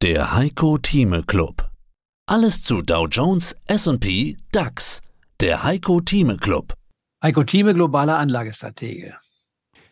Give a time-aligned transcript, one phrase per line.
[0.00, 1.72] Der Heiko Thieme Club.
[2.26, 5.00] Alles zu Dow Jones, S&P, DAX.
[5.40, 6.74] Der Heiko Thieme Club.
[7.20, 9.16] Heiko Thieme, globaler Anlagestratege.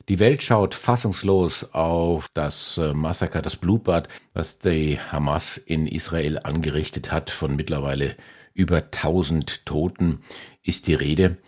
[0.08, 6.38] Die Welt schaut fassungslos auf das äh, Massaker, das Blutbad, was die Hamas in Israel
[6.38, 7.30] angerichtet hat.
[7.30, 8.14] Von mittlerweile
[8.54, 10.20] über 1000 Toten
[10.62, 11.38] ist die Rede.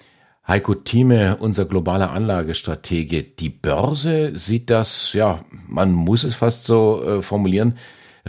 [0.49, 3.23] Heiko Thieme, unser globaler Anlagestratege.
[3.23, 7.79] Die Börse sieht das, ja, man muss es fast so äh, formulieren,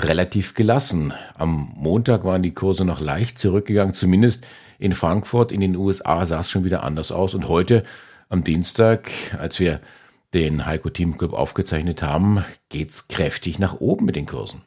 [0.04, 1.14] relativ gelassen.
[1.36, 4.46] Am Montag waren die Kurse noch leicht zurückgegangen, zumindest
[4.80, 7.34] in Frankfurt, in den USA sah es schon wieder anders aus.
[7.34, 7.84] Und heute,
[8.30, 9.82] am Dienstag, als wir
[10.34, 14.62] den Heiko Team Club aufgezeichnet haben, geht's kräftig nach oben mit den Kursen.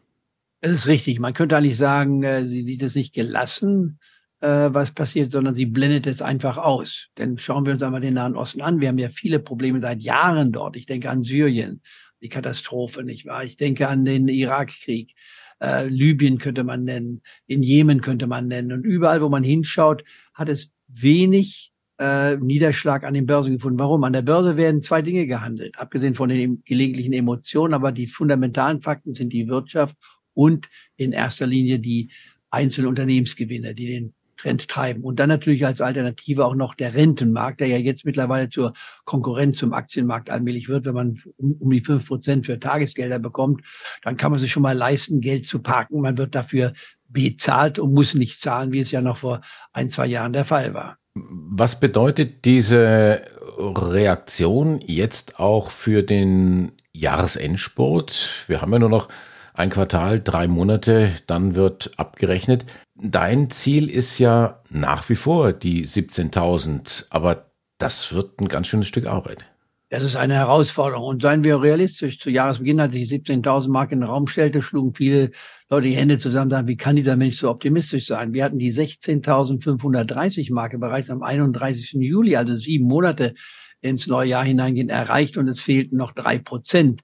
[0.60, 1.18] Es ist richtig.
[1.18, 3.98] Man könnte eigentlich sagen, äh, sie sieht es nicht gelassen,
[4.40, 7.08] äh, was passiert, sondern sie blendet es einfach aus.
[7.18, 8.80] Denn schauen wir uns einmal den Nahen Osten an.
[8.80, 10.76] Wir haben ja viele Probleme seit Jahren dort.
[10.76, 11.80] Ich denke an Syrien,
[12.22, 13.44] die Katastrophe, nicht wahr?
[13.44, 15.14] Ich denke an den Irakkrieg.
[15.60, 18.72] Äh, Libyen könnte man nennen, in Jemen könnte man nennen.
[18.72, 23.78] Und überall, wo man hinschaut, hat es wenig äh, Niederschlag an den Börsen gefunden.
[23.78, 24.04] Warum?
[24.04, 28.80] An der Börse werden zwei Dinge gehandelt, abgesehen von den gelegentlichen Emotionen, aber die fundamentalen
[28.80, 29.96] Fakten sind die Wirtschaft
[30.34, 32.10] und in erster Linie die
[32.50, 35.02] einzelnen Unternehmensgewinne, die den Trend treiben.
[35.02, 38.72] Und dann natürlich als Alternative auch noch der Rentenmarkt, der ja jetzt mittlerweile zur
[39.04, 40.84] Konkurrenz zum Aktienmarkt allmählich wird.
[40.84, 43.62] Wenn man um, die fünf Prozent für Tagesgelder bekommt,
[44.02, 46.00] dann kann man sich schon mal leisten, Geld zu parken.
[46.00, 46.72] Man wird dafür
[47.08, 49.40] bezahlt und muss nicht zahlen, wie es ja noch vor
[49.72, 50.98] ein, zwei Jahren der Fall war.
[51.14, 53.22] Was bedeutet diese
[53.58, 58.44] Reaktion jetzt auch für den Jahresendsport?
[58.46, 59.08] Wir haben ja nur noch
[59.54, 62.64] ein Quartal, drei Monate, dann wird abgerechnet.
[62.94, 68.88] Dein Ziel ist ja nach wie vor die 17.000, aber das wird ein ganz schönes
[68.88, 69.46] Stück Arbeit.
[69.92, 71.04] Das ist eine Herausforderung.
[71.04, 72.18] Und seien wir realistisch.
[72.18, 75.32] Zu Jahresbeginn, als ich 17.000 Mark in den Raum stellte, schlugen viele
[75.68, 78.32] Leute die Hände zusammen und sagen, wie kann dieser Mensch so optimistisch sein?
[78.32, 81.92] Wir hatten die 16.530 Marke bereits am 31.
[82.00, 83.34] Juli, also sieben Monate
[83.82, 87.02] ins neue Jahr hineingehen, erreicht und es fehlten noch drei Prozent.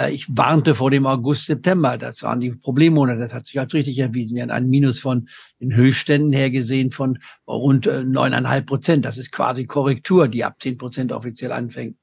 [0.00, 1.98] Äh, ich warnte vor dem August, September.
[1.98, 3.20] Das waren die Problemmonate.
[3.20, 4.34] Das hat sich als richtig erwiesen.
[4.34, 5.28] Wir haben einen Minus von
[5.60, 9.04] den Höchstständen her gesehen von rund äh, neuneinhalb Prozent.
[9.04, 11.96] Das ist quasi Korrektur, die ab zehn Prozent offiziell anfängt.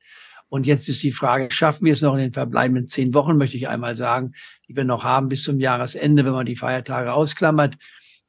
[0.50, 3.57] Und jetzt ist die Frage, schaffen wir es noch in den verbleibenden zehn Wochen, möchte
[3.57, 4.31] ich einmal sagen,
[4.68, 7.75] die wir noch haben bis zum Jahresende, wenn man die Feiertage ausklammert,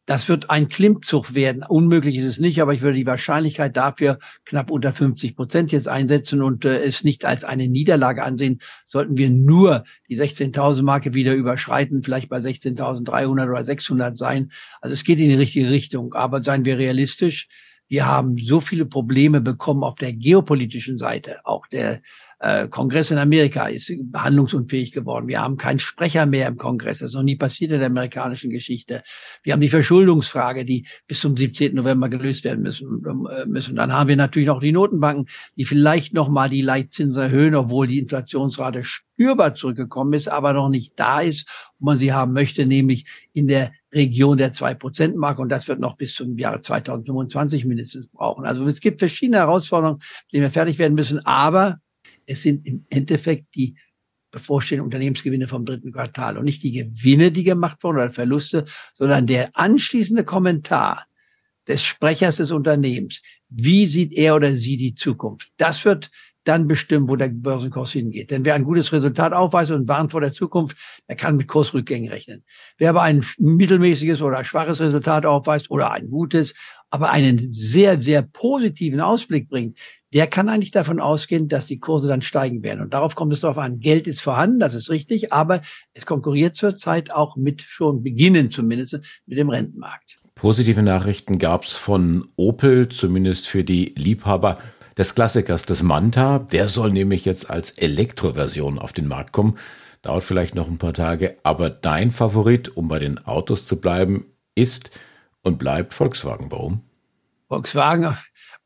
[0.08, 1.62] das wird ein Klimmzug werden.
[1.62, 5.86] Unmöglich ist es nicht, aber ich würde die Wahrscheinlichkeit dafür knapp unter 50 Prozent jetzt
[5.86, 8.62] einsetzen und äh, es nicht als eine Niederlage ansehen.
[8.86, 14.50] Sollten wir nur die 16.000 Marke wieder überschreiten, vielleicht bei 16.300 oder 600 sein.
[14.80, 16.14] Also es geht in die richtige Richtung.
[16.14, 17.46] Aber seien wir realistisch.
[17.86, 22.00] Wir haben so viele Probleme bekommen auf der geopolitischen Seite, auch der
[22.40, 25.26] äh, Kongress in Amerika ist handlungsunfähig geworden.
[25.26, 27.00] Wir haben keinen Sprecher mehr im Kongress.
[27.00, 29.02] Das ist noch nie passiert in der amerikanischen Geschichte.
[29.42, 31.74] Wir haben die Verschuldungsfrage, die bis zum 17.
[31.74, 33.02] November gelöst werden müssen.
[33.04, 33.76] Äh, müssen.
[33.76, 37.88] Dann haben wir natürlich noch die Notenbanken, die vielleicht noch mal die Leitzinsen erhöhen, obwohl
[37.88, 42.66] die Inflationsrate spürbar zurückgekommen ist, aber noch nicht da ist, wo man sie haben möchte,
[42.66, 45.42] nämlich in der Region der 2%-Marke.
[45.42, 48.44] Und das wird noch bis zum Jahre 2025 mindestens brauchen.
[48.44, 51.24] Also es gibt verschiedene Herausforderungen, mit denen wir fertig werden müssen.
[51.26, 51.80] Aber
[52.28, 53.76] es sind im Endeffekt die
[54.30, 59.26] bevorstehenden Unternehmensgewinne vom dritten Quartal und nicht die Gewinne, die gemacht wurden oder Verluste, sondern
[59.26, 61.06] der anschließende Kommentar
[61.66, 63.22] des Sprechers des Unternehmens.
[63.48, 65.50] Wie sieht er oder sie die Zukunft?
[65.56, 66.10] Das wird
[66.44, 68.30] dann bestimmen, wo der Börsenkurs hingeht.
[68.30, 70.76] Denn wer ein gutes Resultat aufweist und warnt vor der Zukunft,
[71.08, 72.42] der kann mit Kursrückgängen rechnen.
[72.78, 76.54] Wer aber ein mittelmäßiges oder schwaches Resultat aufweist oder ein gutes,
[76.90, 79.78] aber einen sehr, sehr positiven Ausblick bringt,
[80.14, 82.80] der kann eigentlich davon ausgehen, dass die Kurse dann steigen werden.
[82.80, 83.80] Und darauf kommt es darauf an.
[83.80, 85.60] Geld ist vorhanden, das ist richtig, aber
[85.92, 90.18] es konkurriert zurzeit auch mit schon beginnen zumindest mit dem Rentenmarkt.
[90.34, 94.58] Positive Nachrichten gab es von Opel, zumindest für die Liebhaber
[94.98, 96.40] des Klassikers, des Manta.
[96.40, 99.56] Der soll nämlich jetzt als Elektroversion auf den Markt kommen.
[100.02, 104.26] Dauert vielleicht noch ein paar Tage, aber dein Favorit, um bei den Autos zu bleiben,
[104.54, 104.90] ist
[105.42, 106.50] und bleibt Volkswagen.
[106.50, 106.82] Warum?
[107.48, 108.16] Volkswagen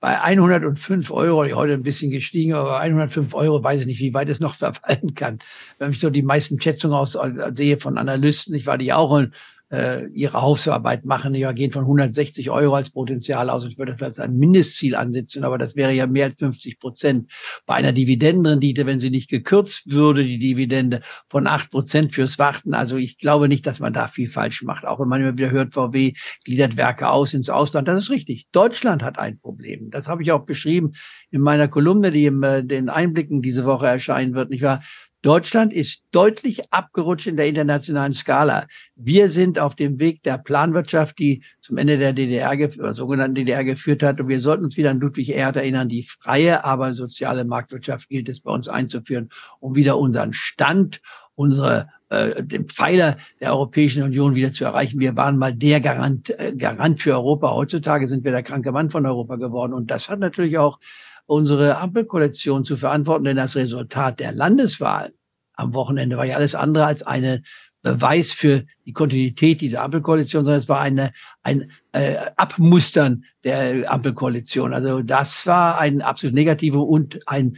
[0.00, 4.28] bei 105 Euro, heute ein bisschen gestiegen, aber 105 Euro weiß ich nicht, wie weit
[4.28, 5.38] es noch verfallen kann.
[5.78, 7.16] Wenn ich so die meisten Schätzungen aus
[7.54, 9.22] sehe von Analysten, ich war die auch
[9.72, 11.34] äh, ihre Hausarbeit machen.
[11.34, 13.64] Ja, gehen von 160 Euro als Potenzial aus.
[13.64, 17.32] Ich würde das als ein Mindestziel ansetzen, aber das wäre ja mehr als 50 Prozent.
[17.64, 22.74] Bei einer Dividendenrendite, wenn sie nicht gekürzt würde, die Dividende von acht Prozent fürs Warten.
[22.74, 24.86] Also ich glaube nicht, dass man da viel falsch macht.
[24.86, 26.12] Auch wenn man immer wieder hört, VW
[26.44, 27.88] gliedert Werke aus ins Ausland.
[27.88, 28.48] Das ist richtig.
[28.52, 29.90] Deutschland hat ein Problem.
[29.90, 30.92] Das habe ich auch beschrieben
[31.30, 34.50] in meiner Kolumne, die in äh, den Einblicken diese Woche erscheinen wird.
[34.50, 34.82] Nicht wahr?
[35.22, 38.66] Deutschland ist deutlich abgerutscht in der internationalen Skala.
[38.96, 43.62] Wir sind auf dem Weg der Planwirtschaft, die zum Ende der DDR oder sogenannten DDR
[43.62, 44.20] geführt hat.
[44.20, 45.88] Und wir sollten uns wieder an Ludwig Erhard erinnern.
[45.88, 49.28] Die freie, aber soziale Marktwirtschaft gilt es bei uns einzuführen,
[49.60, 51.00] um wieder unseren Stand,
[51.36, 54.98] unsere äh, den Pfeiler der Europäischen Union wieder zu erreichen.
[54.98, 57.52] Wir waren mal der Garant, äh, Garant für Europa.
[57.52, 59.72] Heutzutage sind wir der kranke Mann von Europa geworden.
[59.72, 60.80] Und das hat natürlich auch
[61.26, 65.12] unsere Ampelkoalition zu verantworten, denn das Resultat der Landeswahlen
[65.54, 67.42] am Wochenende war ja alles andere als eine
[67.82, 74.72] Beweis für die Kontinuität dieser Ampelkoalition, sondern es war eine, ein äh, Abmustern der Ampelkoalition.
[74.72, 77.56] Also das war ein absolut negativer und ein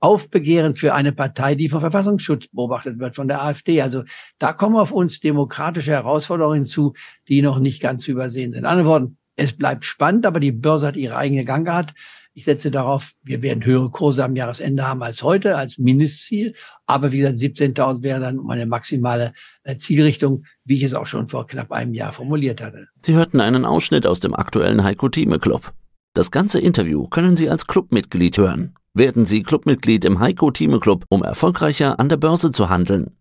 [0.00, 3.82] Aufbegehren für eine Partei, die vom Verfassungsschutz beobachtet wird, von der AfD.
[3.82, 4.02] Also
[4.38, 6.94] da kommen auf uns demokratische Herausforderungen hinzu,
[7.28, 8.60] die noch nicht ganz zu übersehen sind.
[8.60, 11.94] In anderen Worten, es bleibt spannend, aber die Börse hat ihre eigene Gang gehabt.
[12.36, 16.54] Ich setze darauf, wir werden höhere Kurse am Jahresende haben als heute, als Mindestziel.
[16.84, 19.32] Aber wie gesagt, 17.000 wäre dann meine maximale
[19.62, 22.88] äh, Zielrichtung, wie ich es auch schon vor knapp einem Jahr formuliert hatte.
[23.02, 25.72] Sie hörten einen Ausschnitt aus dem aktuellen Heiko Thieme Club.
[26.12, 28.74] Das ganze Interview können Sie als Clubmitglied hören.
[28.94, 33.16] Werden Sie Clubmitglied im Heiko Thieme Club, um erfolgreicher an der Börse zu handeln.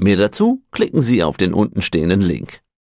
[0.00, 2.63] Mehr dazu klicken Sie auf den untenstehenden Link.